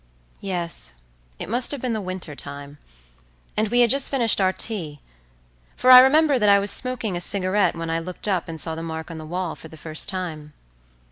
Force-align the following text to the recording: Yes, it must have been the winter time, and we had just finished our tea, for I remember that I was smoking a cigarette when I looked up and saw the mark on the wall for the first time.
Yes, 0.39 0.93
it 1.37 1.47
must 1.47 1.69
have 1.69 1.79
been 1.79 1.93
the 1.93 2.01
winter 2.01 2.33
time, 2.35 2.79
and 3.55 3.67
we 3.67 3.81
had 3.81 3.91
just 3.91 4.09
finished 4.09 4.41
our 4.41 4.51
tea, 4.51 4.99
for 5.75 5.91
I 5.91 5.99
remember 5.99 6.39
that 6.39 6.49
I 6.49 6.57
was 6.57 6.71
smoking 6.71 7.15
a 7.15 7.21
cigarette 7.21 7.75
when 7.75 7.91
I 7.91 7.99
looked 7.99 8.27
up 8.27 8.47
and 8.49 8.59
saw 8.59 8.73
the 8.73 8.81
mark 8.81 9.11
on 9.11 9.19
the 9.19 9.27
wall 9.27 9.55
for 9.55 9.67
the 9.67 9.77
first 9.77 10.09
time. 10.09 10.53